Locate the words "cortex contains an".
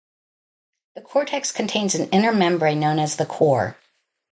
1.03-2.09